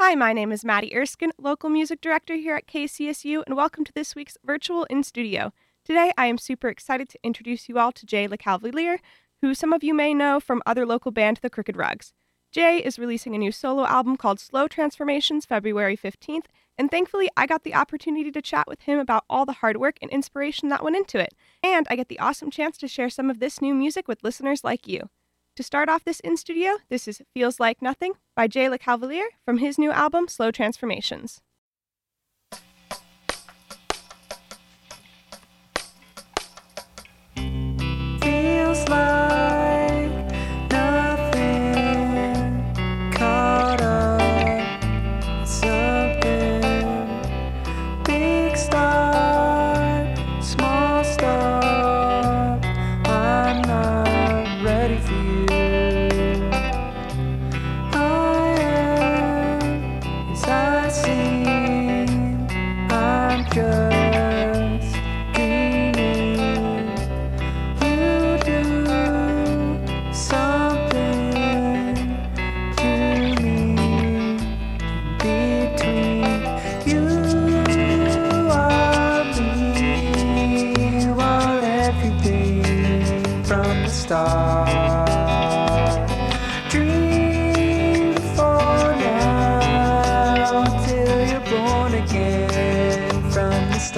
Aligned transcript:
Hi, 0.00 0.14
my 0.14 0.32
name 0.32 0.52
is 0.52 0.64
Maddie 0.64 0.94
Erskine, 0.94 1.32
local 1.38 1.68
music 1.68 2.00
director 2.00 2.36
here 2.36 2.54
at 2.54 2.68
KCSU, 2.68 3.42
and 3.44 3.56
welcome 3.56 3.84
to 3.84 3.92
this 3.92 4.14
week's 4.14 4.38
Virtual 4.44 4.84
in 4.84 5.02
Studio. 5.02 5.52
Today, 5.84 6.12
I 6.16 6.26
am 6.26 6.38
super 6.38 6.68
excited 6.68 7.08
to 7.08 7.18
introduce 7.24 7.68
you 7.68 7.80
all 7.80 7.90
to 7.90 8.06
Jay 8.06 8.28
LeCavalier, 8.28 8.98
who 9.42 9.54
some 9.54 9.72
of 9.72 9.82
you 9.82 9.92
may 9.92 10.14
know 10.14 10.38
from 10.38 10.62
other 10.64 10.86
local 10.86 11.10
band 11.10 11.40
The 11.42 11.50
Crooked 11.50 11.76
Rugs. 11.76 12.12
Jay 12.52 12.78
is 12.78 13.00
releasing 13.00 13.34
a 13.34 13.38
new 13.38 13.50
solo 13.50 13.86
album 13.86 14.16
called 14.16 14.38
Slow 14.38 14.68
Transformations 14.68 15.44
February 15.44 15.96
15th, 15.96 16.46
and 16.78 16.92
thankfully, 16.92 17.28
I 17.36 17.46
got 17.46 17.64
the 17.64 17.74
opportunity 17.74 18.30
to 18.30 18.40
chat 18.40 18.68
with 18.68 18.82
him 18.82 19.00
about 19.00 19.24
all 19.28 19.44
the 19.44 19.54
hard 19.54 19.78
work 19.78 19.96
and 20.00 20.12
inspiration 20.12 20.68
that 20.68 20.84
went 20.84 20.94
into 20.94 21.18
it. 21.18 21.34
And 21.60 21.88
I 21.90 21.96
get 21.96 22.06
the 22.06 22.20
awesome 22.20 22.52
chance 22.52 22.78
to 22.78 22.86
share 22.86 23.10
some 23.10 23.30
of 23.30 23.40
this 23.40 23.60
new 23.60 23.74
music 23.74 24.06
with 24.06 24.22
listeners 24.22 24.62
like 24.62 24.86
you. 24.86 25.10
To 25.58 25.64
start 25.64 25.88
off 25.88 26.04
this 26.04 26.20
in 26.20 26.36
studio, 26.36 26.76
this 26.88 27.08
is 27.08 27.20
Feels 27.34 27.58
Like 27.58 27.82
Nothing 27.82 28.12
by 28.36 28.46
Jay 28.46 28.66
LeCavalier 28.66 29.24
from 29.44 29.58
his 29.58 29.76
new 29.76 29.90
album 29.90 30.28
Slow 30.28 30.52
Transformations. 30.52 31.40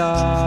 From 0.00 0.34
the 0.34 0.39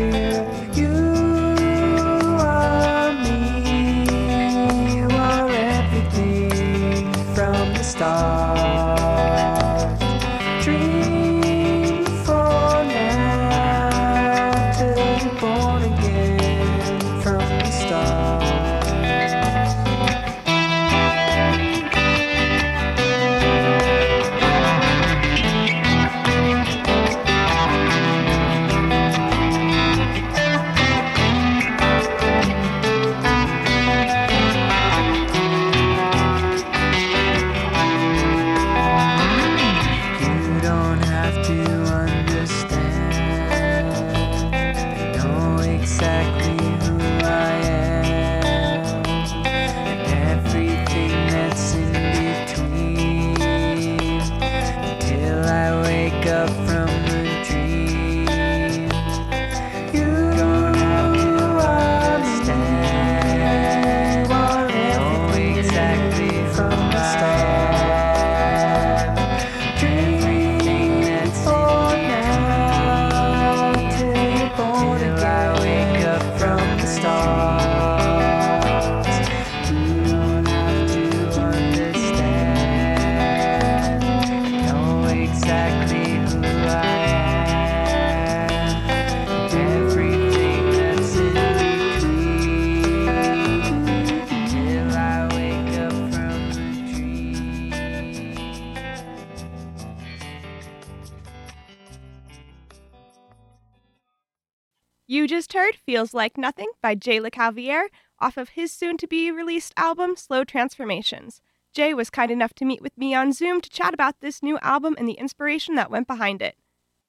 fear. 0.00 0.29
Just 105.50 105.64
heard 105.64 105.74
Feels 105.84 106.14
Like 106.14 106.38
Nothing 106.38 106.70
by 106.80 106.94
Jay 106.94 107.18
LeCavalier 107.18 107.86
off 108.20 108.36
of 108.36 108.50
his 108.50 108.72
soon 108.72 108.96
to 108.98 109.08
be 109.08 109.32
released 109.32 109.72
album 109.76 110.14
Slow 110.14 110.44
Transformations. 110.44 111.40
Jay 111.74 111.92
was 111.92 112.08
kind 112.08 112.30
enough 112.30 112.54
to 112.54 112.64
meet 112.64 112.80
with 112.80 112.96
me 112.96 113.14
on 113.14 113.32
Zoom 113.32 113.60
to 113.60 113.68
chat 113.68 113.92
about 113.92 114.20
this 114.20 114.44
new 114.44 114.60
album 114.62 114.94
and 114.96 115.08
the 115.08 115.14
inspiration 115.14 115.74
that 115.74 115.90
went 115.90 116.06
behind 116.06 116.40
it. 116.40 116.54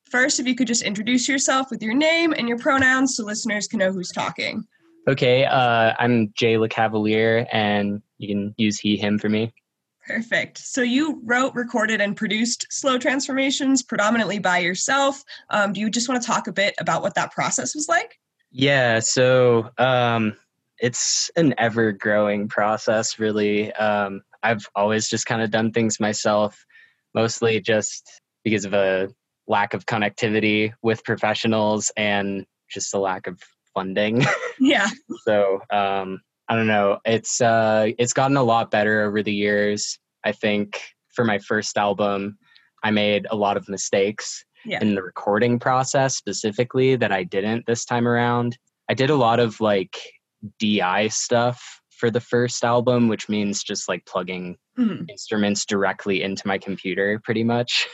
First, 0.09 0.39
if 0.39 0.47
you 0.47 0.55
could 0.55 0.65
just 0.65 0.81
introduce 0.81 1.29
yourself 1.29 1.69
with 1.69 1.83
your 1.83 1.93
name 1.93 2.33
and 2.35 2.47
your 2.47 2.57
pronouns 2.57 3.15
so 3.15 3.23
listeners 3.23 3.67
can 3.67 3.77
know 3.77 3.91
who's 3.91 4.11
talking. 4.11 4.63
Okay, 5.07 5.45
uh, 5.45 5.93
I'm 5.99 6.33
Jay 6.35 6.55
LeCavalier, 6.55 7.47
and 7.51 8.01
you 8.17 8.27
can 8.27 8.55
use 8.57 8.79
he, 8.79 8.97
him 8.97 9.19
for 9.19 9.29
me. 9.29 9.53
Perfect. 10.07 10.57
So 10.57 10.81
you 10.81 11.21
wrote, 11.25 11.53
recorded, 11.53 12.01
and 12.01 12.17
produced 12.17 12.65
Slow 12.71 12.97
Transformations 12.97 13.83
predominantly 13.83 14.39
by 14.39 14.57
yourself. 14.57 15.23
Um, 15.51 15.73
do 15.73 15.79
you 15.79 15.91
just 15.91 16.09
want 16.09 16.19
to 16.19 16.27
talk 16.27 16.47
a 16.47 16.51
bit 16.51 16.73
about 16.79 17.03
what 17.03 17.13
that 17.13 17.31
process 17.31 17.75
was 17.75 17.87
like? 17.87 18.17
Yeah, 18.51 18.99
so 18.99 19.69
um, 19.77 20.35
it's 20.79 21.31
an 21.35 21.53
ever 21.57 21.91
growing 21.91 22.47
process, 22.47 23.19
really. 23.19 23.71
Um, 23.73 24.21
I've 24.43 24.67
always 24.75 25.07
just 25.07 25.25
kind 25.25 25.41
of 25.41 25.51
done 25.51 25.71
things 25.71 25.99
myself, 25.99 26.65
mostly 27.13 27.61
just 27.61 28.21
because 28.43 28.65
of 28.65 28.73
a 28.73 29.09
lack 29.47 29.73
of 29.73 29.85
connectivity 29.85 30.73
with 30.81 31.03
professionals 31.03 31.91
and 31.95 32.45
just 32.69 32.93
a 32.93 32.99
lack 32.99 33.27
of 33.27 33.39
funding. 33.73 34.25
Yeah. 34.63 34.89
so 35.23 35.59
um, 35.71 36.21
I 36.47 36.55
don't 36.55 36.67
know. 36.67 36.99
It's 37.03 37.41
uh, 37.41 37.87
it's 37.97 38.13
gotten 38.13 38.37
a 38.37 38.43
lot 38.43 38.69
better 38.69 39.01
over 39.01 39.23
the 39.23 39.33
years. 39.33 39.97
I 40.23 40.33
think 40.33 40.79
for 41.09 41.25
my 41.25 41.39
first 41.39 41.77
album, 41.77 42.37
I 42.83 42.91
made 42.91 43.25
a 43.31 43.35
lot 43.35 43.57
of 43.57 43.67
mistakes, 43.67 44.45
Yeah. 44.65 44.79
in 44.81 44.95
the 44.95 45.03
recording 45.03 45.59
process 45.59 46.15
specifically 46.15 46.95
that 46.95 47.11
I 47.11 47.23
didn't 47.23 47.65
this 47.65 47.85
time 47.85 48.07
around. 48.07 48.57
I 48.89 48.93
did 48.93 49.09
a 49.09 49.15
lot 49.15 49.39
of 49.39 49.59
like 49.61 49.97
DI 50.59 51.07
stuff 51.09 51.81
for 51.97 52.09
the 52.11 52.19
first 52.19 52.63
album, 52.63 53.07
which 53.07 53.29
means 53.29 53.63
just 53.63 53.87
like 53.89 54.05
plugging 54.05 54.57
Mhm. 54.77 55.09
instruments 55.09 55.65
directly 55.65 56.21
into 56.23 56.47
my 56.47 56.57
computer 56.57 57.19
pretty 57.23 57.43
much. 57.43 57.87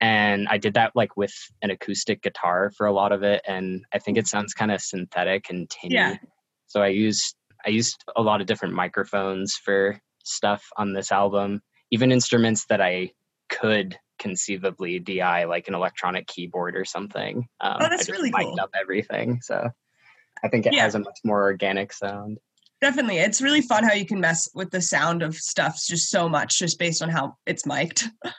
And 0.00 0.46
I 0.48 0.58
did 0.58 0.74
that 0.74 0.92
like 0.94 1.16
with 1.16 1.32
an 1.62 1.70
acoustic 1.70 2.22
guitar 2.22 2.70
for 2.76 2.86
a 2.86 2.92
lot 2.92 3.12
of 3.12 3.22
it. 3.22 3.40
And 3.46 3.82
I 3.94 3.98
think 3.98 4.18
it 4.18 4.26
sounds 4.26 4.52
kind 4.52 4.70
of 4.70 4.80
synthetic 4.82 5.48
and 5.48 5.70
tinny. 5.70 5.94
Yeah. 5.94 6.16
So 6.66 6.82
I 6.82 6.88
used 6.88 7.34
I 7.64 7.70
used 7.70 8.04
a 8.14 8.22
lot 8.22 8.40
of 8.40 8.46
different 8.46 8.74
microphones 8.74 9.54
for 9.56 9.98
stuff 10.22 10.64
on 10.76 10.92
this 10.92 11.10
album, 11.10 11.62
even 11.90 12.12
instruments 12.12 12.66
that 12.66 12.80
I 12.80 13.10
could 13.48 13.98
conceivably 14.18 14.98
DI, 14.98 15.44
like 15.44 15.68
an 15.68 15.74
electronic 15.74 16.26
keyboard 16.26 16.76
or 16.76 16.84
something. 16.84 17.46
Um, 17.60 17.76
Oh, 17.80 17.88
that's 17.88 18.08
really 18.08 18.30
mic'd 18.30 18.44
cool. 18.50 18.60
up 18.60 18.70
everything. 18.80 19.40
So 19.42 19.70
I 20.42 20.48
think 20.48 20.66
it 20.66 20.74
Yeah. 20.74 20.82
has 20.82 20.94
a 20.94 21.00
much 21.00 21.18
more 21.24 21.42
organic 21.42 21.92
sound. 21.92 22.38
Definitely. 22.80 23.18
It's 23.18 23.40
really 23.40 23.62
fun 23.62 23.84
how 23.84 23.94
you 23.94 24.04
can 24.04 24.20
mess 24.20 24.48
with 24.54 24.70
the 24.70 24.82
sound 24.82 25.22
of 25.22 25.34
stuff 25.34 25.80
just 25.86 26.10
so 26.10 26.28
much 26.28 26.58
just 26.58 26.78
based 26.78 27.02
on 27.02 27.08
how 27.08 27.36
it's 27.46 27.66
mic'd. 27.66 28.04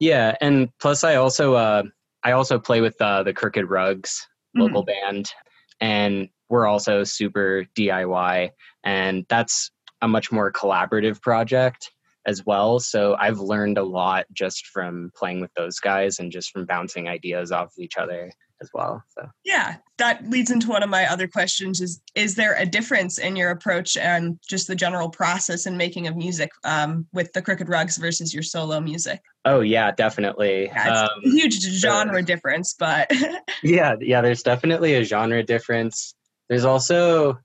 Yeah, 0.00 0.36
and 0.40 0.68
plus 0.80 1.04
I 1.04 1.14
also 1.14 1.54
uh 1.54 1.84
I 2.22 2.32
also 2.32 2.58
play 2.58 2.80
with 2.80 3.00
uh, 3.00 3.22
the 3.22 3.32
Crooked 3.32 3.68
Rugs 3.70 4.26
local 4.54 4.82
band 4.82 5.32
and 5.80 6.28
we're 6.48 6.66
also 6.66 7.04
super 7.04 7.64
DIY 7.76 8.50
and 8.84 9.24
that's 9.28 9.70
a 10.02 10.08
much 10.08 10.30
more 10.30 10.52
collaborative 10.52 11.20
project 11.22 11.90
as 12.26 12.44
well. 12.46 12.78
So 12.80 13.16
I've 13.18 13.38
learned 13.38 13.78
a 13.78 13.82
lot 13.84 14.26
just 14.32 14.66
from 14.68 15.10
playing 15.16 15.40
with 15.40 15.52
those 15.54 15.78
guys 15.78 16.18
and 16.18 16.32
just 16.32 16.50
from 16.50 16.64
bouncing 16.66 17.08
ideas 17.08 17.52
off 17.52 17.66
of 17.66 17.78
each 17.78 17.96
other 17.96 18.30
as 18.62 18.70
well. 18.72 19.02
So 19.18 19.26
Yeah, 19.44 19.76
that 19.98 20.30
leads 20.30 20.50
into 20.50 20.68
one 20.68 20.82
of 20.82 20.88
my 20.88 21.06
other 21.10 21.28
questions 21.28 21.80
is 21.80 22.00
is 22.14 22.34
there 22.34 22.54
a 22.56 22.64
difference 22.64 23.18
in 23.18 23.36
your 23.36 23.50
approach 23.50 23.96
and 23.96 24.38
just 24.48 24.68
the 24.68 24.76
general 24.76 25.10
process 25.10 25.66
and 25.66 25.76
making 25.76 26.06
of 26.06 26.16
music 26.16 26.50
um, 26.64 27.06
with 27.12 27.32
the 27.32 27.42
Crooked 27.42 27.68
Rugs 27.68 27.96
versus 27.98 28.32
your 28.32 28.42
solo 28.42 28.80
music? 28.80 29.20
oh 29.44 29.60
yeah, 29.60 29.90
definitely. 29.90 30.66
Yeah, 30.66 30.88
it's 30.90 31.12
Um, 31.12 31.20
a 31.26 31.28
huge 31.30 31.60
genre 31.60 32.22
difference, 32.22 32.74
but 32.78 33.10
yeah 33.62 33.96
yeah 34.00 34.20
there's 34.20 34.42
definitely 34.42 34.94
a 34.94 35.04
genre 35.04 35.42
difference 35.42 36.14
there's 36.48 36.64
also 36.64 37.38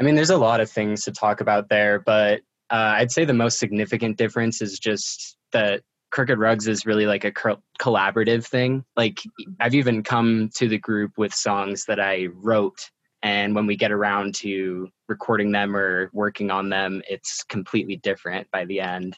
i 0.00 0.02
mean 0.04 0.14
there's 0.14 0.30
a 0.30 0.36
lot 0.36 0.60
of 0.60 0.70
things 0.70 1.04
to 1.04 1.12
talk 1.12 1.40
about 1.40 1.68
there 1.68 1.98
but 2.00 2.40
uh, 2.72 2.94
i'd 2.96 3.12
say 3.12 3.24
the 3.24 3.32
most 3.32 3.58
significant 3.58 4.16
difference 4.16 4.60
is 4.60 4.78
just 4.78 5.36
that 5.52 5.82
crooked 6.10 6.38
rugs 6.38 6.66
is 6.66 6.84
really 6.84 7.06
like 7.06 7.24
a 7.24 7.32
co- 7.32 7.62
collaborative 7.80 8.44
thing 8.44 8.84
like 8.96 9.20
i've 9.60 9.74
even 9.74 10.02
come 10.02 10.50
to 10.54 10.68
the 10.68 10.78
group 10.78 11.12
with 11.16 11.32
songs 11.32 11.84
that 11.86 12.00
i 12.00 12.26
wrote 12.34 12.90
and 13.22 13.54
when 13.54 13.66
we 13.66 13.76
get 13.76 13.92
around 13.92 14.34
to 14.34 14.88
recording 15.08 15.52
them 15.52 15.76
or 15.76 16.10
working 16.12 16.50
on 16.50 16.68
them 16.68 17.02
it's 17.08 17.44
completely 17.44 17.96
different 17.96 18.50
by 18.50 18.64
the 18.64 18.80
end 18.80 19.16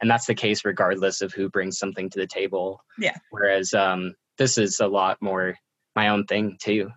and 0.00 0.10
that's 0.10 0.26
the 0.26 0.34
case 0.34 0.64
regardless 0.64 1.22
of 1.22 1.32
who 1.32 1.48
brings 1.48 1.78
something 1.78 2.10
to 2.10 2.18
the 2.18 2.26
table 2.26 2.80
Yeah. 2.98 3.16
whereas 3.30 3.72
um, 3.72 4.14
this 4.38 4.58
is 4.58 4.80
a 4.80 4.88
lot 4.88 5.22
more 5.22 5.56
my 5.94 6.08
own 6.08 6.26
thing 6.26 6.56
too. 6.60 6.90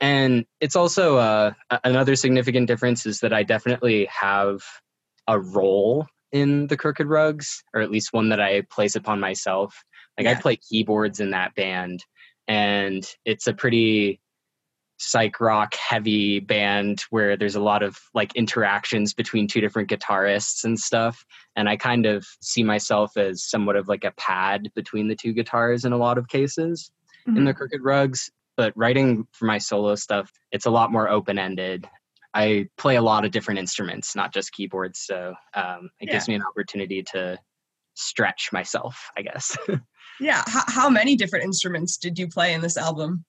And 0.00 0.46
it's 0.60 0.76
also 0.76 1.16
uh, 1.16 1.52
another 1.84 2.14
significant 2.14 2.68
difference 2.68 3.04
is 3.04 3.20
that 3.20 3.32
I 3.32 3.42
definitely 3.42 4.06
have 4.06 4.62
a 5.28 5.38
role 5.38 6.06
in 6.32 6.66
the 6.66 6.76
Crooked 6.76 7.06
Rugs, 7.06 7.62
or 7.72 7.80
at 7.80 7.90
least 7.90 8.12
one 8.12 8.30
that 8.30 8.40
I 8.40 8.62
place 8.70 8.96
upon 8.96 9.20
myself. 9.20 9.84
Like 10.18 10.26
I 10.26 10.34
play 10.34 10.56
keyboards 10.56 11.20
in 11.20 11.30
that 11.30 11.54
band, 11.54 12.04
and 12.48 13.06
it's 13.24 13.46
a 13.46 13.54
pretty 13.54 14.20
psych 14.98 15.40
rock 15.40 15.74
heavy 15.76 16.40
band 16.40 17.04
where 17.10 17.36
there's 17.36 17.54
a 17.54 17.60
lot 17.60 17.84
of 17.84 17.96
like 18.14 18.34
interactions 18.34 19.14
between 19.14 19.46
two 19.46 19.60
different 19.60 19.88
guitarists 19.88 20.64
and 20.64 20.76
stuff 20.78 21.24
and 21.54 21.68
i 21.68 21.76
kind 21.76 22.04
of 22.04 22.26
see 22.42 22.64
myself 22.64 23.16
as 23.16 23.44
somewhat 23.44 23.76
of 23.76 23.86
like 23.86 24.02
a 24.02 24.10
pad 24.16 24.68
between 24.74 25.06
the 25.06 25.14
two 25.14 25.32
guitars 25.32 25.84
in 25.84 25.92
a 25.92 25.96
lot 25.96 26.18
of 26.18 26.26
cases 26.26 26.90
in 27.28 27.34
the 27.34 27.40
mm-hmm. 27.40 27.58
crooked 27.58 27.80
rugs 27.80 28.28
but 28.56 28.72
writing 28.74 29.24
for 29.30 29.44
my 29.44 29.58
solo 29.58 29.94
stuff 29.94 30.32
it's 30.50 30.66
a 30.66 30.70
lot 30.70 30.90
more 30.90 31.08
open-ended 31.08 31.88
i 32.38 32.66
play 32.78 32.96
a 32.96 33.02
lot 33.02 33.24
of 33.24 33.30
different 33.30 33.58
instruments 33.58 34.16
not 34.16 34.32
just 34.32 34.52
keyboards 34.52 35.00
so 35.00 35.34
um, 35.54 35.90
it 36.00 36.10
gives 36.10 36.28
me 36.28 36.34
an 36.34 36.42
opportunity 36.42 37.02
to 37.02 37.38
stretch 37.94 38.50
myself 38.52 39.10
i 39.16 39.22
guess. 39.22 39.56
Yeah, 40.20 40.42
how, 40.48 40.64
how 40.66 40.90
many 40.90 41.14
different 41.14 41.44
instruments 41.44 41.96
did 41.96 42.18
you 42.18 42.26
play 42.26 42.52
in 42.52 42.60
this 42.60 42.76
album? 42.76 43.24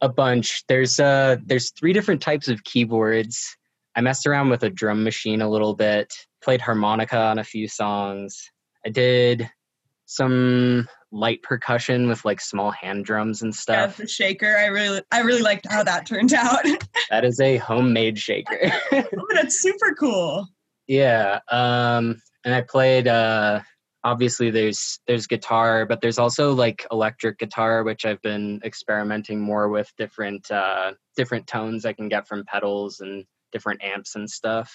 a 0.00 0.08
bunch. 0.08 0.64
There's 0.68 0.98
uh 0.98 1.36
there's 1.44 1.72
three 1.72 1.92
different 1.92 2.22
types 2.22 2.48
of 2.48 2.64
keyboards. 2.64 3.56
I 3.96 4.00
messed 4.00 4.26
around 4.26 4.48
with 4.48 4.62
a 4.62 4.70
drum 4.70 5.04
machine 5.04 5.42
a 5.42 5.50
little 5.50 5.74
bit 5.74 6.12
played 6.42 6.60
harmonica 6.60 7.18
on 7.18 7.38
a 7.38 7.44
few 7.44 7.68
songs. 7.68 8.50
I 8.86 8.88
did 8.88 9.50
some 10.06 10.88
light 11.12 11.42
percussion 11.42 12.08
with 12.08 12.24
like 12.24 12.40
small 12.40 12.70
hand 12.70 13.04
drums 13.04 13.42
and 13.42 13.54
stuff. 13.54 13.98
Yeah, 13.98 14.04
the 14.04 14.08
shaker. 14.08 14.56
I 14.56 14.66
really, 14.66 15.02
I 15.10 15.20
really 15.20 15.42
liked 15.42 15.66
how 15.68 15.82
that 15.82 16.06
turned 16.06 16.32
out. 16.32 16.64
that 17.10 17.24
is 17.24 17.40
a 17.40 17.56
homemade 17.58 18.18
shaker 18.18 18.72
oh, 18.92 19.26
that's 19.34 19.60
super 19.60 19.94
cool. 19.98 20.48
yeah 20.86 21.40
um 21.50 22.20
and 22.44 22.54
i 22.54 22.62
played 22.62 23.06
uh 23.06 23.60
obviously 24.04 24.50
there's 24.50 25.00
there's 25.06 25.26
guitar 25.26 25.84
but 25.84 26.00
there's 26.00 26.18
also 26.18 26.52
like 26.52 26.86
electric 26.90 27.38
guitar 27.38 27.82
which 27.82 28.06
i've 28.06 28.22
been 28.22 28.60
experimenting 28.64 29.40
more 29.40 29.68
with 29.68 29.92
different 29.98 30.50
uh 30.50 30.92
different 31.16 31.46
tones 31.46 31.84
i 31.84 31.92
can 31.92 32.08
get 32.08 32.26
from 32.26 32.44
pedals 32.44 33.00
and 33.00 33.24
different 33.52 33.82
amps 33.82 34.14
and 34.14 34.30
stuff 34.30 34.72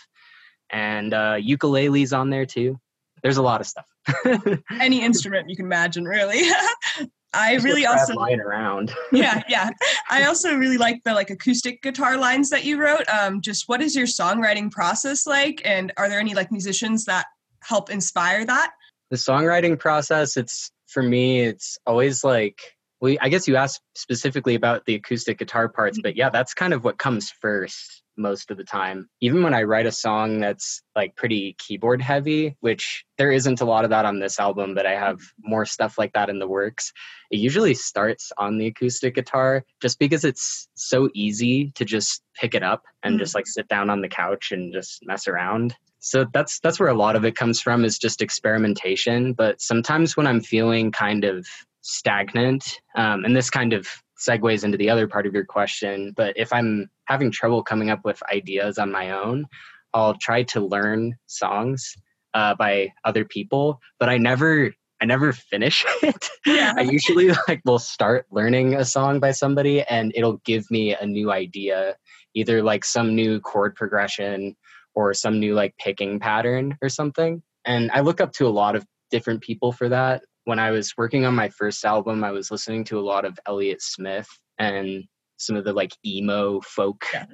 and 0.70 1.14
uh 1.14 1.36
ukuleles 1.36 2.16
on 2.16 2.30
there 2.30 2.46
too 2.46 2.80
there's 3.26 3.38
a 3.38 3.42
lot 3.42 3.60
of 3.60 3.66
stuff 3.66 3.86
Any 4.80 5.02
instrument 5.02 5.50
you 5.50 5.56
can 5.56 5.66
imagine, 5.66 6.06
really. 6.06 6.44
I 7.34 7.56
Just 7.56 7.66
really 7.66 7.86
also 7.86 8.14
lying 8.14 8.40
around 8.40 8.94
yeah, 9.12 9.42
yeah. 9.50 9.72
I 10.10 10.24
also 10.24 10.56
really 10.56 10.78
like 10.78 11.02
the 11.04 11.14
like 11.14 11.30
acoustic 11.30 11.82
guitar 11.82 12.16
lines 12.16 12.50
that 12.52 12.64
you 12.64 12.80
wrote. 12.80 13.04
Um, 13.10 13.42
just 13.42 13.68
what 13.68 13.82
is 13.82 13.94
your 13.94 14.06
songwriting 14.06 14.72
process 14.72 15.28
like, 15.28 15.62
and 15.66 15.92
are 15.98 16.08
there 16.08 16.20
any 16.22 16.34
like 16.34 16.50
musicians 16.50 17.04
that 17.06 17.26
help 17.62 17.90
inspire 17.90 18.46
that? 18.46 18.72
the 19.12 19.18
songwriting 19.18 19.78
process 19.78 20.38
it's 20.38 20.72
for 20.88 21.04
me 21.04 21.42
it's 21.42 21.78
always 21.86 22.24
like 22.24 22.60
well 23.02 23.16
i 23.22 23.30
guess 23.30 23.48
you 23.48 23.56
asked 23.56 23.82
specifically 23.96 24.56
about 24.56 24.86
the 24.86 24.96
acoustic 24.96 25.38
guitar 25.38 25.70
parts 25.70 26.00
but 26.02 26.16
yeah 26.16 26.30
that's 26.30 26.54
kind 26.54 26.74
of 26.74 26.84
what 26.84 26.98
comes 26.98 27.32
first 27.42 28.04
most 28.18 28.52
of 28.52 28.58
the 28.58 28.64
time 28.64 29.10
even 29.22 29.44
when 29.44 29.54
i 29.54 29.64
write 29.64 29.86
a 29.86 29.92
song 29.92 30.40
that's 30.40 30.82
like 30.96 31.16
pretty 31.16 31.56
keyboard 31.58 32.02
heavy 32.02 32.56
which 32.62 33.04
there 33.18 33.32
isn't 33.32 33.62
a 33.62 33.66
lot 33.66 33.84
of 33.84 33.90
that 33.90 34.06
on 34.06 34.20
this 34.20 34.40
album 34.40 34.74
but 34.74 34.86
i 34.86 34.92
have 34.92 35.20
more 35.40 35.66
stuff 35.66 35.98
like 35.98 36.14
that 36.14 36.30
in 36.30 36.40
the 36.40 36.48
works 36.48 36.92
it 37.32 37.38
usually 37.38 37.74
starts 37.74 38.32
on 38.38 38.58
the 38.58 38.68
acoustic 38.68 39.16
guitar 39.16 39.64
just 39.82 40.00
because 40.00 40.24
it's 40.24 40.68
so 40.76 41.10
easy 41.14 41.72
to 41.76 41.84
just 41.86 42.22
pick 42.40 42.54
it 42.56 42.64
up 42.64 42.84
and 43.04 43.16
Mhm. 43.16 43.20
just 43.20 43.36
like 43.36 43.48
sit 43.48 43.68
down 43.68 43.90
on 43.90 44.02
the 44.02 44.10
couch 44.10 44.52
and 44.52 44.74
just 44.74 45.00
mess 45.06 45.28
around 45.28 45.76
so 46.00 46.26
that's 46.34 46.60
that's 46.60 46.80
where 46.80 46.90
a 46.90 46.94
lot 46.94 47.16
of 47.16 47.26
it 47.26 47.36
comes 47.36 47.60
from 47.60 47.84
is 47.84 47.98
just 47.98 48.22
experimentation 48.22 49.34
but 49.34 49.60
sometimes 49.62 50.16
when 50.16 50.28
i'm 50.28 50.42
feeling 50.42 50.92
kind 50.92 51.24
of 51.24 51.46
stagnant 51.82 52.80
um, 52.96 53.24
and 53.26 53.36
this 53.36 53.50
kind 53.50 53.72
of 53.74 53.88
segues 54.18 54.64
into 54.64 54.78
the 54.78 54.90
other 54.90 55.08
part 55.08 55.26
of 55.26 55.34
your 55.34 55.46
question 55.46 56.14
but 56.16 56.34
if 56.38 56.52
i'm 56.54 56.90
having 57.06 57.32
trouble 57.32 57.64
coming 57.64 57.90
up 57.90 58.04
with 58.04 58.22
ideas 58.32 58.78
on 58.78 58.92
my 58.92 59.12
own 59.12 59.46
i'll 59.94 60.16
try 60.16 60.44
to 60.44 60.60
learn 60.66 61.16
songs 61.28 61.94
uh, 62.34 62.54
by 62.56 62.92
other 63.04 63.26
people 63.26 63.80
but 64.00 64.10
i 64.10 64.18
never 64.18 64.74
i 65.02 65.06
never 65.06 65.32
finish 65.34 65.86
it 66.04 66.30
Yeah. 66.46 66.74
i 66.78 66.82
usually 66.82 67.32
like 67.48 67.62
will 67.66 67.80
start 67.80 68.26
learning 68.32 68.76
a 68.76 68.86
song 68.86 69.20
by 69.20 69.32
somebody 69.32 69.82
and 69.84 70.12
it'll 70.16 70.42
give 70.46 70.70
me 70.72 70.96
a 70.96 71.06
new 71.06 71.32
idea 71.32 71.96
either 72.36 72.62
like 72.62 72.86
some 72.86 73.16
new 73.16 73.40
chord 73.40 73.76
progression 73.76 74.56
or 74.94 75.14
some 75.14 75.40
new 75.40 75.54
like 75.54 75.76
picking 75.78 76.20
pattern 76.20 76.78
or 76.82 76.90
something. 76.90 77.42
And 77.66 77.92
I 77.92 78.02
look 78.02 78.22
up 78.22 78.32
to 78.34 78.48
a 78.48 78.50
lot 78.50 78.76
of 78.76 78.86
different 79.12 79.42
people 79.42 79.72
for 79.72 79.90
that. 79.90 80.24
When 80.46 80.60
I 80.60 80.72
was 80.72 80.94
working 80.98 81.26
on 81.26 81.36
my 81.36 81.50
first 81.50 81.84
album, 81.86 82.24
I 82.24 82.32
was 82.32 82.50
listening 82.52 82.84
to 82.86 83.00
a 83.00 83.02
lot 83.06 83.26
of 83.26 83.38
Elliott 83.48 83.82
Smith 83.82 84.28
and 84.60 85.04
some 85.38 85.56
of 85.56 85.66
the 85.66 85.74
like 85.74 85.92
emo 86.06 86.62
folk 86.62 87.06
Yeah. 87.14 87.26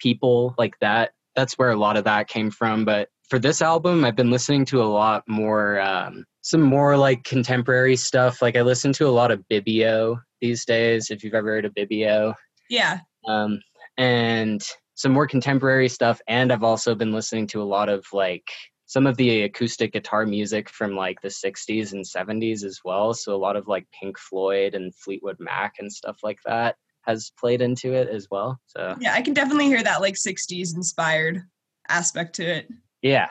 people 0.00 0.54
like 0.56 0.78
that. 0.80 1.10
That's 1.36 1.54
where 1.58 1.70
a 1.70 1.76
lot 1.76 1.96
of 1.96 2.04
that 2.04 2.28
came 2.28 2.50
from. 2.50 2.84
But 2.84 3.08
for 3.28 3.38
this 3.38 3.60
album, 3.62 4.04
I've 4.04 4.16
been 4.16 4.30
listening 4.30 4.64
to 4.66 4.82
a 4.82 4.84
lot 4.84 5.22
more, 5.28 5.80
um, 5.80 6.24
some 6.42 6.62
more 6.62 6.96
like 6.96 7.22
contemporary 7.24 7.96
stuff. 7.96 8.40
Like 8.42 8.56
I 8.56 8.62
listen 8.62 8.92
to 8.94 9.06
a 9.06 9.10
lot 9.10 9.30
of 9.30 9.44
Bibio 9.50 10.20
these 10.40 10.64
days, 10.64 11.10
if 11.10 11.22
you've 11.22 11.34
ever 11.34 11.48
heard 11.48 11.64
of 11.64 11.74
Bibio 11.74 12.34
Yeah. 12.70 13.00
um, 13.28 13.60
and 13.98 14.62
some 14.94 15.12
more 15.12 15.26
contemporary 15.26 15.88
stuff. 15.88 16.20
And 16.28 16.52
I've 16.52 16.64
also 16.64 16.94
been 16.94 17.12
listening 17.12 17.46
to 17.48 17.62
a 17.62 17.64
lot 17.64 17.88
of 17.88 18.04
like 18.12 18.48
some 18.90 19.06
of 19.06 19.16
the 19.16 19.42
acoustic 19.42 19.92
guitar 19.92 20.26
music 20.26 20.68
from 20.68 20.96
like 20.96 21.20
the 21.20 21.28
60s 21.28 21.92
and 21.92 22.04
70s 22.04 22.64
as 22.64 22.80
well. 22.84 23.14
So 23.14 23.32
a 23.32 23.38
lot 23.38 23.54
of 23.54 23.68
like 23.68 23.86
Pink 23.92 24.18
Floyd 24.18 24.74
and 24.74 24.92
Fleetwood 24.92 25.36
Mac 25.38 25.74
and 25.78 25.92
stuff 25.92 26.18
like 26.24 26.40
that 26.44 26.74
has 27.02 27.30
played 27.38 27.62
into 27.62 27.92
it 27.92 28.08
as 28.08 28.26
well. 28.32 28.58
So 28.66 28.96
Yeah, 28.98 29.14
I 29.14 29.22
can 29.22 29.32
definitely 29.32 29.66
hear 29.66 29.84
that 29.84 30.00
like 30.00 30.14
60s 30.14 30.74
inspired 30.74 31.40
aspect 31.88 32.34
to 32.36 32.42
it. 32.56 32.68
yeah, 33.00 33.28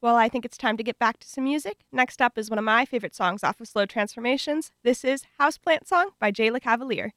Well, 0.00 0.16
I 0.16 0.30
think 0.30 0.46
it's 0.46 0.56
time 0.56 0.78
to 0.78 0.82
get 0.82 0.98
back 0.98 1.18
to 1.20 1.28
some 1.28 1.44
music. 1.44 1.84
Next 1.92 2.22
up 2.22 2.38
is 2.38 2.48
one 2.48 2.58
of 2.58 2.64
my 2.64 2.86
favorite 2.86 3.14
songs 3.14 3.44
off 3.44 3.60
of 3.60 3.68
Slow 3.68 3.84
Transformations. 3.84 4.72
This 4.82 5.04
is 5.04 5.24
Houseplant 5.38 5.86
Song 5.86 6.12
by 6.18 6.30
Jay 6.30 6.48
LeCavalier. 6.48 7.10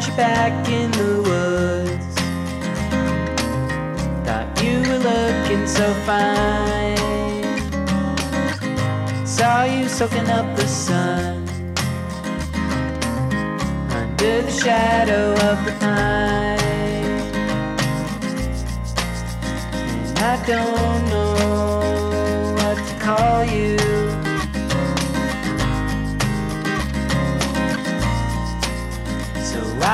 Met 0.00 0.08
you 0.08 0.16
back 0.16 0.68
in 0.70 0.90
the 0.92 1.22
woods. 1.28 2.14
Thought 4.24 4.62
you 4.64 4.78
were 4.88 4.98
looking 4.98 5.66
so 5.66 5.92
fine. 6.08 6.96
Saw 9.26 9.64
you 9.64 9.88
soaking 9.90 10.30
up 10.30 10.56
the 10.56 10.66
sun. 10.66 11.46
Under 13.90 14.40
the 14.40 14.50
shadow 14.50 15.32
of 15.32 15.64
the 15.66 15.72
pine. 15.80 16.58
And 20.06 20.18
I 20.18 20.42
don't 20.46 21.04
know 21.10 22.54
what 22.56 22.76
to 22.88 22.94
call 23.04 23.44
you. 23.44 23.79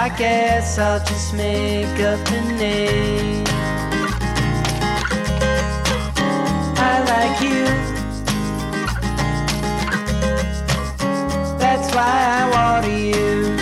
I 0.07 0.09
guess 0.11 0.79
I'll 0.79 1.05
just 1.05 1.35
make 1.35 1.99
up 1.99 2.21
a 2.29 2.41
name. 2.53 3.45
I 6.79 6.95
like 7.13 7.41
you. 7.43 7.65
That's 11.59 11.93
why 11.93 12.17
I 12.39 12.43
water 12.55 12.97
you. 12.97 13.57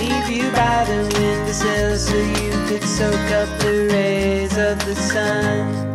Leave 0.00 0.30
you 0.30 0.50
by 0.52 0.86
the 0.88 1.00
windowsill 1.12 1.98
so 1.98 2.16
you 2.16 2.52
could 2.66 2.82
soak 2.82 3.30
up 3.32 3.50
the 3.58 3.88
rays 3.92 4.56
of 4.56 4.78
the 4.86 4.94
sun. 4.94 5.87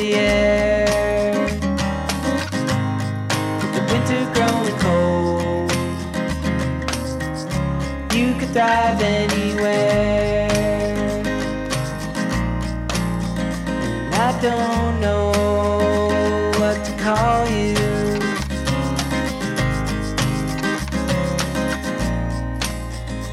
The 0.00 0.14
air. 0.14 0.86
With 3.60 3.72
the 3.76 3.82
winter 3.90 4.22
growing 4.34 4.78
cold, 4.84 5.70
you 8.14 8.28
could 8.38 8.52
thrive 8.54 9.00
anywhere. 9.02 10.48
And 13.84 14.14
I 14.14 14.30
don't 14.40 15.00
know 15.04 15.32
what 16.60 16.78
to 16.86 16.92
call 17.04 17.42
you. 17.48 17.76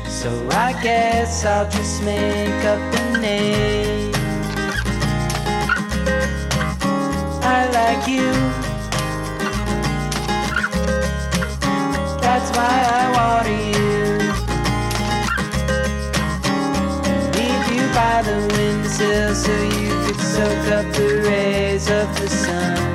So 0.09 0.29
I 0.51 0.73
guess 0.83 1.45
I'll 1.45 1.69
just 1.69 2.03
make 2.03 2.65
up 2.65 2.81
a 2.93 3.19
name. 3.19 4.16
Like 7.77 8.07
you. 8.07 8.31
That's 12.23 12.49
why 12.57 12.75
I 12.99 13.03
water 13.17 13.57
you. 13.71 13.99
Leave 17.37 17.65
you 17.75 17.85
by 17.99 18.17
the 18.27 18.37
windowsill 18.53 19.35
so 19.45 19.53
you 19.79 19.91
could 20.03 20.21
soak 20.33 20.65
up 20.77 20.87
the 20.95 21.09
rays 21.27 21.89
of 21.89 22.07
the 22.19 22.27
sun. 22.27 22.86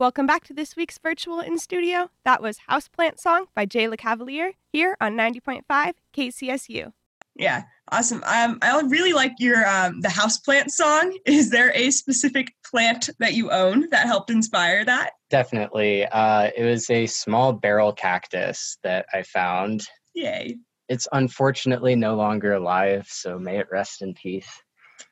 Welcome 0.00 0.26
back 0.26 0.42
to 0.44 0.52
this 0.52 0.74
week's 0.74 0.98
Virtual 0.98 1.38
in 1.38 1.56
Studio. 1.56 2.10
That 2.24 2.42
was 2.42 2.58
Houseplant 2.68 3.20
Song 3.20 3.46
by 3.54 3.64
Jay 3.64 3.86
LeCavalier 3.86 4.54
here 4.72 4.96
on 5.00 5.16
90.5 5.16 5.92
KCSU. 6.12 6.92
Yeah, 7.36 7.62
awesome. 7.92 8.20
Um, 8.26 8.58
I 8.60 8.80
really 8.88 9.12
like 9.12 9.34
your 9.38 9.64
um, 9.68 10.00
the 10.00 10.08
house 10.08 10.38
plant 10.38 10.72
song. 10.72 11.16
Is 11.26 11.50
there 11.50 11.72
a 11.76 11.92
specific 11.92 12.54
plant 12.68 13.08
that 13.20 13.34
you 13.34 13.52
own 13.52 13.88
that 13.90 14.06
helped 14.06 14.30
inspire 14.30 14.84
that? 14.84 15.12
definitely. 15.30 16.06
Uh, 16.06 16.50
it 16.56 16.64
was 16.64 16.90
a 16.90 17.06
small 17.06 17.52
barrel 17.52 17.92
cactus 17.92 18.78
that 18.82 19.06
I 19.12 19.22
found. 19.22 19.86
Yay! 20.14 20.56
It's 20.88 21.06
unfortunately 21.12 21.94
no 21.94 22.16
longer 22.16 22.54
alive, 22.54 23.06
so 23.08 23.38
may 23.38 23.58
it 23.58 23.68
rest 23.70 24.02
in 24.02 24.14
peace. 24.14 24.60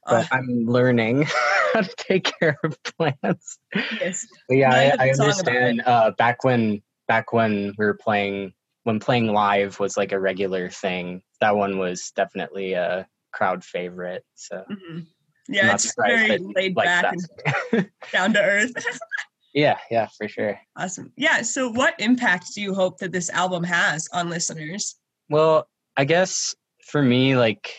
Uh, 0.07 0.21
But 0.23 0.29
I'm 0.33 0.67
learning 0.67 1.23
how 1.73 1.81
to 1.83 1.95
take 1.97 2.33
care 2.39 2.59
of 2.65 2.77
plants. 2.83 3.59
yes. 4.01 4.27
But 4.49 4.57
yeah, 4.57 4.73
I 4.73 4.77
I, 4.77 4.81
have 4.83 5.01
a 5.01 5.03
I 5.03 5.13
song 5.13 5.27
about 5.27 5.39
understand. 5.49 5.83
Uh, 5.87 6.11
back 6.19 6.45
when 6.45 6.83
back 7.09 7.33
when 7.33 7.75
we 7.79 7.85
were 7.85 7.95
playing, 7.95 8.53
when 8.85 8.99
playing 9.01 9.29
live 9.33 9.79
was 9.81 9.97
like 9.97 10.13
a 10.13 10.21
regular 10.21 10.71
thing. 10.71 11.23
That 11.41 11.57
one 11.57 11.79
was 11.79 12.13
definitely 12.17 12.73
a 12.75 13.07
crowd 13.33 13.65
favorite. 13.65 14.25
So 14.35 14.65
Mhm. 14.71 14.79
I'm 14.99 15.07
Yeah, 15.49 15.75
it's 15.75 15.93
very 15.97 16.39
laid 16.39 16.77
like 16.77 16.87
back 16.87 17.03
that. 17.15 17.61
and 17.73 17.91
down 18.13 18.33
to 18.35 18.41
earth. 18.43 18.73
yeah, 19.55 19.79
yeah, 19.91 20.09
for 20.17 20.29
sure. 20.29 20.59
awesome. 20.77 21.13
Yeah. 21.17 21.43
So, 21.43 21.69
what 21.71 21.95
impact 21.99 22.55
do 22.55 22.61
you 22.63 22.75
hope 22.75 22.99
that 22.99 23.13
this 23.13 23.29
album 23.31 23.65
has 23.65 24.09
on 24.13 24.31
listeners? 24.31 24.97
Well, 25.29 25.69
I 25.97 26.05
guess 26.05 26.55
for 26.87 27.03
me, 27.03 27.37
like 27.37 27.75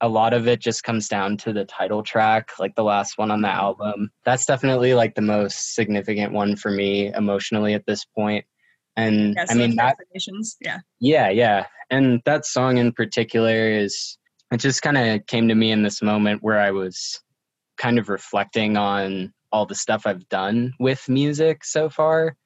a 0.00 0.08
lot 0.08 0.32
of 0.32 0.46
it 0.46 0.60
just 0.60 0.84
comes 0.84 1.08
down 1.08 1.36
to 1.38 1.52
the 1.52 1.64
title 1.64 2.02
track, 2.02 2.52
like 2.58 2.74
the 2.76 2.84
last 2.84 3.18
one 3.18 3.30
on 3.30 3.42
the 3.42 3.48
mm-hmm. 3.48 3.58
album. 3.58 4.10
That's 4.24 4.46
definitely 4.46 4.94
like 4.94 5.14
the 5.14 5.22
most 5.22 5.74
significant 5.74 6.32
one 6.32 6.56
for 6.56 6.70
me 6.70 7.12
emotionally 7.14 7.74
at 7.74 7.86
this 7.86 8.04
point. 8.04 8.44
And 8.96 9.34
Yeah, 9.34 9.46
I 9.48 9.54
mean 9.54 9.76
that. 9.76 9.96
Yeah. 10.60 10.78
Yeah, 11.00 11.30
yeah. 11.30 11.66
And 11.90 12.20
that 12.24 12.44
song 12.44 12.78
in 12.78 12.92
particular 12.92 13.70
is, 13.70 14.18
it 14.50 14.58
just 14.58 14.82
kind 14.82 14.96
of 14.96 15.26
came 15.26 15.48
to 15.48 15.54
me 15.54 15.70
in 15.70 15.82
this 15.82 16.00
moment 16.00 16.42
where 16.42 16.58
I 16.58 16.70
was 16.70 17.20
kind 17.76 17.98
of 17.98 18.08
reflecting 18.08 18.76
on 18.76 19.32
all 19.52 19.66
the 19.66 19.74
stuff 19.74 20.06
I've 20.06 20.28
done 20.28 20.72
with 20.80 21.08
music 21.08 21.64
so 21.64 21.88
far. 21.88 22.36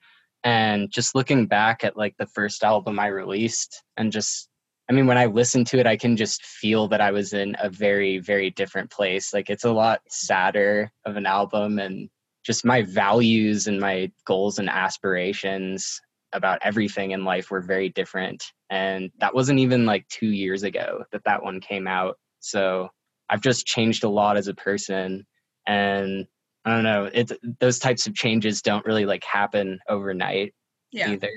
And 0.44 0.90
just 0.90 1.14
looking 1.14 1.46
back 1.46 1.84
at 1.84 1.96
like 1.96 2.16
the 2.18 2.26
first 2.26 2.64
album 2.64 2.98
I 2.98 3.06
released 3.06 3.82
and 3.96 4.10
just 4.10 4.48
I 4.92 4.94
mean, 4.94 5.06
when 5.06 5.16
I 5.16 5.24
listen 5.24 5.64
to 5.66 5.78
it, 5.78 5.86
I 5.86 5.96
can 5.96 6.18
just 6.18 6.44
feel 6.44 6.86
that 6.88 7.00
I 7.00 7.12
was 7.12 7.32
in 7.32 7.56
a 7.58 7.70
very, 7.70 8.18
very 8.18 8.50
different 8.50 8.90
place. 8.90 9.32
Like 9.32 9.48
it's 9.48 9.64
a 9.64 9.72
lot 9.72 10.02
sadder 10.10 10.92
of 11.06 11.16
an 11.16 11.24
album, 11.24 11.78
and 11.78 12.10
just 12.44 12.62
my 12.66 12.82
values 12.82 13.66
and 13.68 13.80
my 13.80 14.12
goals 14.26 14.58
and 14.58 14.68
aspirations 14.68 15.98
about 16.34 16.58
everything 16.60 17.12
in 17.12 17.24
life 17.24 17.50
were 17.50 17.62
very 17.62 17.88
different. 17.88 18.44
And 18.68 19.10
that 19.18 19.34
wasn't 19.34 19.60
even 19.60 19.86
like 19.86 20.06
two 20.08 20.26
years 20.26 20.62
ago 20.62 21.04
that 21.10 21.24
that 21.24 21.42
one 21.42 21.60
came 21.60 21.88
out. 21.88 22.18
So 22.40 22.90
I've 23.30 23.40
just 23.40 23.64
changed 23.64 24.04
a 24.04 24.10
lot 24.10 24.36
as 24.36 24.46
a 24.46 24.54
person. 24.54 25.26
And 25.66 26.26
I 26.66 26.70
don't 26.74 26.84
know, 26.84 27.08
it's 27.10 27.32
those 27.60 27.78
types 27.78 28.06
of 28.06 28.14
changes 28.14 28.60
don't 28.60 28.84
really 28.84 29.06
like 29.06 29.24
happen 29.24 29.78
overnight 29.88 30.52
Yeah. 30.90 31.12
either. 31.12 31.32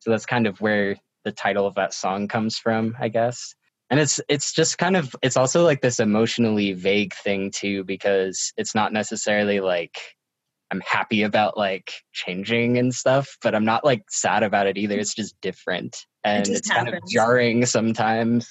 So 0.00 0.10
that's 0.10 0.26
kind 0.26 0.48
of 0.48 0.60
where 0.60 0.96
the 1.26 1.32
title 1.32 1.66
of 1.66 1.74
that 1.74 1.92
song 1.92 2.28
comes 2.28 2.56
from, 2.56 2.96
I 2.98 3.08
guess. 3.08 3.54
And 3.90 4.00
it's 4.00 4.20
it's 4.28 4.52
just 4.54 4.78
kind 4.78 4.96
of 4.96 5.14
it's 5.22 5.36
also 5.36 5.64
like 5.64 5.80
this 5.82 6.00
emotionally 6.00 6.72
vague 6.72 7.14
thing 7.14 7.50
too 7.50 7.84
because 7.84 8.52
it's 8.56 8.74
not 8.74 8.92
necessarily 8.92 9.60
like 9.60 9.96
I'm 10.70 10.80
happy 10.80 11.22
about 11.22 11.56
like 11.56 11.92
changing 12.12 12.78
and 12.78 12.94
stuff, 12.94 13.36
but 13.42 13.54
I'm 13.54 13.64
not 13.64 13.84
like 13.84 14.02
sad 14.08 14.42
about 14.42 14.66
it 14.66 14.78
either. 14.78 14.98
It's 14.98 15.14
just 15.14 15.40
different 15.40 15.96
and 16.24 16.46
just 16.46 16.58
it's 16.58 16.70
kind 16.70 16.88
of 16.88 16.94
jarring 17.08 17.66
sometimes. 17.66 18.48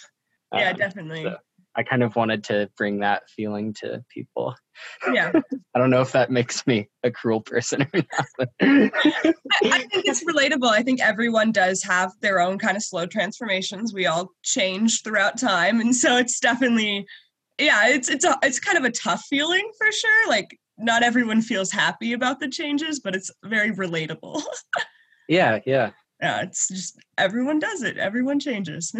Yeah, 0.53 0.71
Um, 0.71 0.77
definitely. 0.77 1.23
so 1.23 1.37
I 1.77 1.83
kind 1.83 2.03
of 2.03 2.15
wanted 2.15 2.43
to 2.45 2.69
bring 2.77 2.99
that 2.99 3.29
feeling 3.29 3.73
to 3.81 4.03
people. 4.09 4.55
Yeah. 5.11 5.31
I 5.75 5.79
don't 5.79 5.89
know 5.89 6.01
if 6.01 6.11
that 6.13 6.31
makes 6.31 6.65
me 6.65 6.89
a 7.03 7.11
cruel 7.11 7.41
person 7.41 7.81
or 7.81 7.89
not. 7.93 8.49
I 8.61 9.79
think 9.91 10.05
it's 10.05 10.23
relatable. 10.23 10.69
I 10.69 10.83
think 10.83 11.01
everyone 11.01 11.51
does 11.51 11.83
have 11.83 12.11
their 12.21 12.39
own 12.39 12.57
kind 12.59 12.77
of 12.77 12.83
slow 12.83 13.05
transformations. 13.05 13.93
We 13.93 14.05
all 14.05 14.31
change 14.43 15.03
throughout 15.03 15.37
time, 15.37 15.79
and 15.81 15.95
so 15.95 16.17
it's 16.17 16.39
definitely, 16.39 17.05
yeah, 17.59 17.89
it's 17.89 18.09
it's 18.09 18.25
a, 18.25 18.37
it's 18.43 18.59
kind 18.59 18.77
of 18.77 18.85
a 18.85 18.91
tough 18.91 19.23
feeling 19.29 19.69
for 19.77 19.91
sure. 19.91 20.29
Like 20.29 20.57
not 20.77 21.03
everyone 21.03 21.41
feels 21.41 21.71
happy 21.71 22.13
about 22.13 22.39
the 22.39 22.49
changes, 22.49 22.99
but 22.99 23.15
it's 23.15 23.31
very 23.43 23.71
relatable. 23.71 24.41
yeah, 25.27 25.59
yeah. 25.65 25.91
yeah, 26.21 26.41
it's 26.41 26.67
just 26.67 26.97
everyone 27.17 27.59
does 27.59 27.83
it. 27.83 27.97
Everyone 27.97 28.39
changes. 28.39 28.93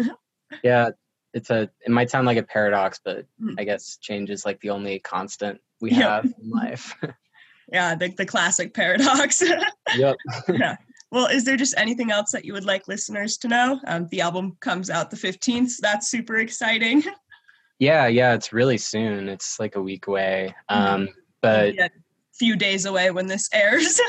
Yeah, 0.62 0.90
it's 1.36 1.50
a 1.50 1.68
it 1.84 1.90
might 1.90 2.10
sound 2.10 2.26
like 2.26 2.38
a 2.38 2.42
paradox, 2.42 2.98
but 3.04 3.26
Mm. 3.42 3.54
I 3.58 3.64
guess 3.64 3.98
change 4.00 4.30
is 4.30 4.44
like 4.46 4.58
the 4.60 4.70
only 4.70 4.98
constant 5.00 5.60
we 5.80 5.90
Yep. 5.90 6.00
have 6.00 6.24
in 6.24 6.50
life. 6.50 6.94
yeah, 7.72 7.94
the 7.94 8.08
the 8.08 8.26
classic 8.26 8.72
paradox. 8.74 9.42
yep. 9.96 10.16
yeah. 10.48 10.76
Well, 11.12 11.26
is 11.26 11.44
there 11.44 11.56
just 11.56 11.74
anything 11.76 12.10
else 12.10 12.32
that 12.32 12.44
you 12.44 12.52
would 12.54 12.64
like 12.64 12.88
listeners 12.88 13.36
to 13.38 13.48
know? 13.48 13.80
Um, 13.86 14.08
the 14.10 14.20
album 14.22 14.56
comes 14.60 14.90
out 14.90 15.10
the 15.10 15.16
15th, 15.16 15.70
so 15.70 15.80
that's 15.82 16.08
super 16.08 16.36
exciting. 16.38 17.02
Yeah, 17.78 18.06
yeah, 18.06 18.32
it's 18.32 18.54
really 18.54 18.78
soon. 18.78 19.28
It's 19.28 19.60
like 19.60 19.76
a 19.76 19.82
week 19.82 20.06
away. 20.06 20.54
Mhm. 20.70 20.76
Um 20.76 21.08
but 21.42 21.74
yeah, 21.74 21.88
few 22.32 22.56
days 22.56 22.86
away 22.86 23.10
when 23.10 23.26
this 23.26 23.50
airs. 23.52 24.00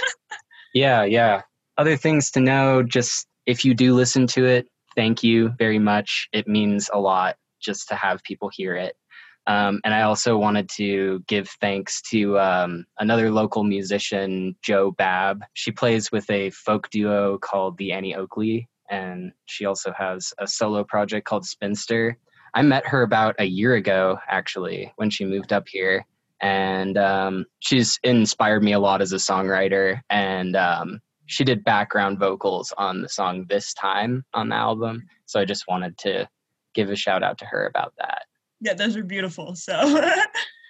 yeah, 0.74 1.04
yeah. 1.04 1.42
Other 1.78 1.98
things 1.98 2.32
to 2.32 2.40
know, 2.40 2.82
just 2.82 3.28
if 3.46 3.66
you 3.66 3.74
do 3.74 3.94
listen 3.94 4.26
to 4.28 4.46
it, 4.46 4.68
thank 4.98 5.24
you 5.24 5.54
very 5.58 5.80
much. 5.80 6.27
It 6.34 6.48
means 6.48 6.89
a 6.92 7.00
lot 7.00 7.38
just 7.62 7.88
to 7.89 7.96
have 7.96 8.24
people 8.24 8.50
hear 8.51 8.75
it. 8.75 8.98
Um, 9.46 9.80
and 9.86 9.94
I 9.94 10.01
also 10.01 10.38
wanted 10.38 10.68
to 10.75 11.24
give 11.27 11.48
thanks 11.62 12.01
to 12.10 12.38
um, 12.38 12.86
another 13.00 13.32
local 13.32 13.63
musician, 13.63 14.58
Joe 14.62 14.92
Babb. 14.92 15.42
She 15.54 15.72
plays 15.72 16.12
with 16.12 16.30
a 16.30 16.50
folk 16.50 16.89
duo 16.89 17.38
called 17.38 17.77
the 17.77 17.94
Annie 17.94 18.16
Oakley, 18.16 18.68
and 18.89 19.32
she 19.46 19.63
also 19.63 19.94
has 19.98 20.34
a 20.38 20.48
solo 20.48 20.84
project 20.84 21.25
called 21.25 21.46
Spinster. 21.46 22.18
I 22.54 22.62
met 22.63 22.86
her 22.88 23.04
about 23.04 23.36
a 23.39 23.46
year 23.46 23.75
ago, 23.75 24.20
actually, 24.27 24.92
when 24.98 25.10
she 25.10 25.24
moved 25.24 25.54
up 25.54 25.68
here. 25.70 26.06
And 26.42 26.98
um, 26.98 27.46
she's 27.60 28.00
inspired 28.04 28.63
me 28.63 28.74
a 28.74 28.80
lot 28.80 29.01
as 29.01 29.13
a 29.13 29.17
songwriter. 29.17 30.02
And 30.10 30.56
um, 30.56 31.00
she 31.28 31.44
did 31.44 31.63
background 31.63 32.20
vocals 32.20 32.74
on 32.78 33.02
the 33.02 33.10
song 33.10 33.46
This 33.48 33.74
Time 33.74 34.26
on 34.34 34.50
the 34.50 34.56
album. 34.56 35.04
So 35.26 35.40
I 35.40 35.46
just 35.46 35.66
wanted 35.68 35.98
to 36.00 36.28
give 36.74 36.90
a 36.90 36.96
shout 36.96 37.24
out 37.24 37.38
to 37.40 37.46
her 37.46 37.68
about 37.68 37.94
that. 38.00 38.24
yeah, 38.62 38.74
those 38.74 38.96
are 38.96 39.04
beautiful. 39.04 39.56
So, 39.56 40.02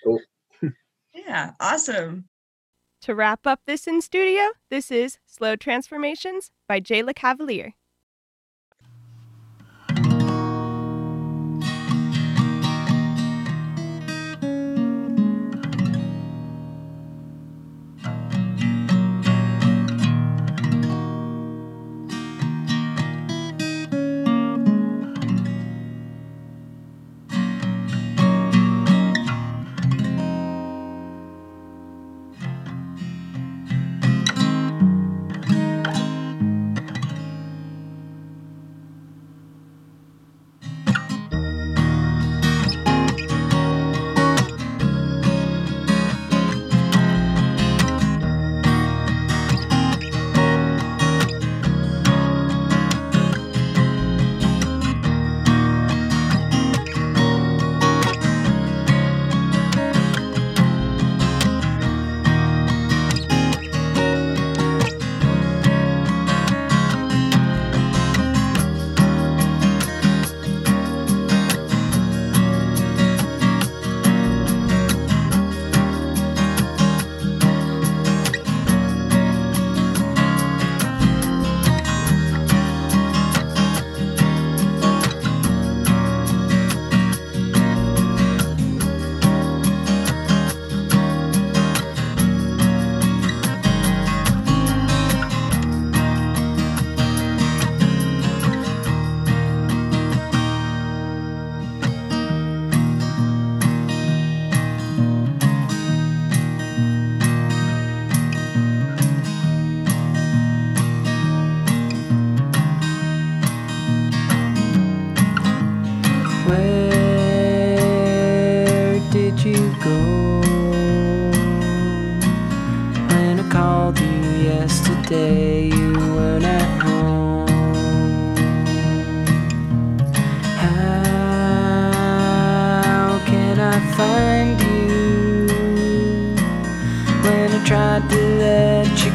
Cool. 0.03 0.19
yeah, 1.13 1.51
awesome. 1.59 2.27
To 3.01 3.13
wrap 3.15 3.45
up 3.45 3.61
this 3.67 3.87
in 3.87 4.01
studio, 4.01 4.49
this 4.69 4.91
is 4.91 5.19
Slow 5.25 5.55
Transformations 5.55 6.49
by 6.67 6.79
Jay 6.79 7.03
LeCavalier. 7.03 7.73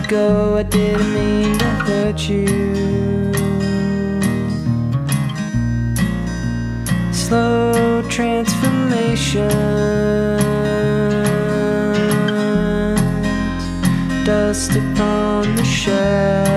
go, 0.08 0.56
I 0.56 0.62
didn't 0.62 1.12
mean 1.14 1.58
to 1.58 1.64
hurt 1.64 2.28
you. 2.28 3.32
Slow 7.12 8.02
transformation, 8.08 9.48
dust 14.24 14.76
upon 14.76 15.56
the 15.56 15.64
shelf. 15.64 16.51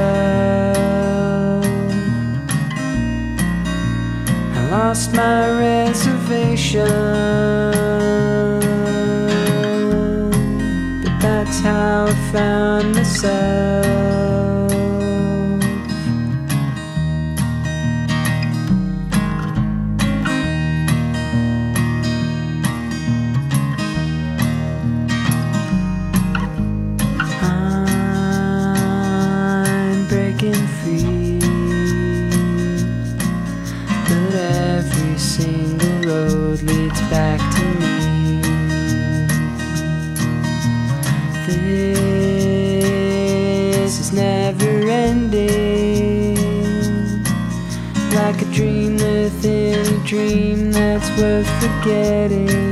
Forgetting. 51.65 52.65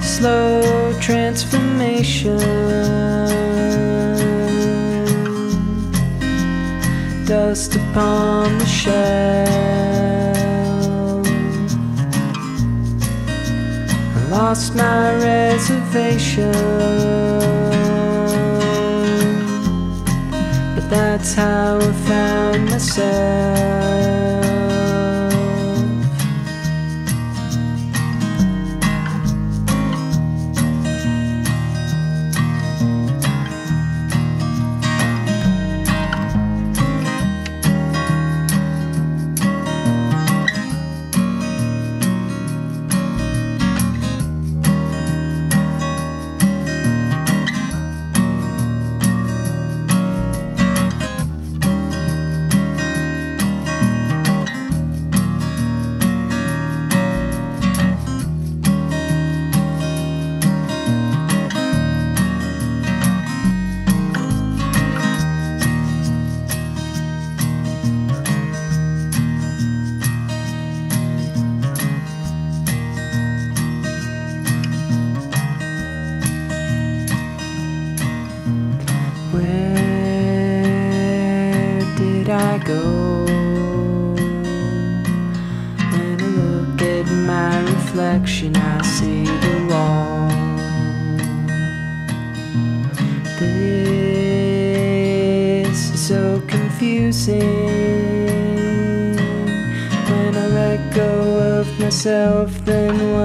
slow 0.00 0.92
transformation. 1.00 2.38
Dust 7.26 7.74
upon 7.76 8.58
the 8.58 8.66
shell. 8.66 9.44
I 14.16 14.20
lost 14.30 14.76
my 14.76 15.14
reservation, 15.30 16.52
but 20.74 20.88
that's 20.88 21.34
how 21.34 21.78
I 21.78 21.92
found 22.08 22.70
myself. 22.70 24.43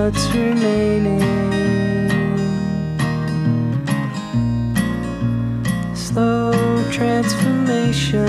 What's 0.10 0.28
remaining? 0.34 1.19
slow 5.93 6.52
transformation. 6.89 8.26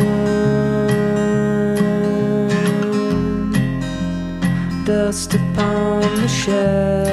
Dust 4.85 5.33
upon 5.35 6.03
the 6.21 6.29
shell. 6.29 7.07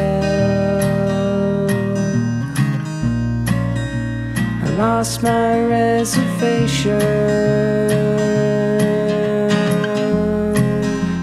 I 4.63 4.69
lost 4.77 5.23
my 5.23 5.63
reservation, 5.63 6.99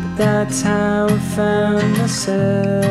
but 0.02 0.16
that's 0.16 0.62
how 0.62 1.08
I 1.10 1.18
found 1.36 1.98
myself. 1.98 2.83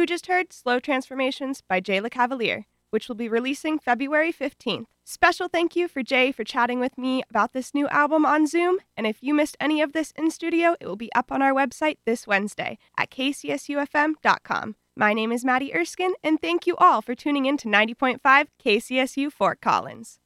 You 0.00 0.06
just 0.06 0.28
heard 0.28 0.50
Slow 0.50 0.80
Transformations 0.80 1.60
by 1.60 1.80
Jay 1.80 2.00
LeCavalier, 2.00 2.64
which 2.88 3.06
will 3.06 3.16
be 3.16 3.28
releasing 3.28 3.78
February 3.78 4.32
15th. 4.32 4.86
Special 5.04 5.46
thank 5.46 5.76
you 5.76 5.88
for 5.88 6.02
Jay 6.02 6.32
for 6.32 6.42
chatting 6.42 6.80
with 6.80 6.96
me 6.96 7.22
about 7.28 7.52
this 7.52 7.74
new 7.74 7.86
album 7.88 8.24
on 8.24 8.46
Zoom. 8.46 8.78
And 8.96 9.06
if 9.06 9.22
you 9.22 9.34
missed 9.34 9.58
any 9.60 9.82
of 9.82 9.92
this 9.92 10.14
in 10.16 10.30
studio, 10.30 10.74
it 10.80 10.86
will 10.86 10.96
be 10.96 11.12
up 11.12 11.30
on 11.30 11.42
our 11.42 11.52
website 11.52 11.98
this 12.06 12.26
Wednesday 12.26 12.78
at 12.96 13.10
kcsufm.com. 13.10 14.76
My 14.96 15.12
name 15.12 15.32
is 15.32 15.44
Maddie 15.44 15.74
Erskine, 15.74 16.14
and 16.24 16.40
thank 16.40 16.66
you 16.66 16.76
all 16.78 17.02
for 17.02 17.14
tuning 17.14 17.44
in 17.44 17.58
to 17.58 17.68
90.5 17.68 18.46
KCSU 18.64 19.30
Fort 19.30 19.60
Collins. 19.60 20.19